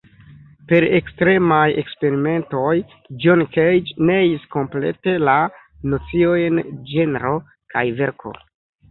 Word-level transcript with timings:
Per 0.69 0.85
ekstremaj 0.99 1.65
eksperimentoj 1.81 2.71
John 3.25 3.43
Cage 3.57 3.97
neis 4.11 4.47
komplete 4.55 5.13
la 5.29 5.35
nociojn 5.91 6.63
ĝenro 6.93 7.35
kaj 7.75 7.85
verko. 8.01 8.33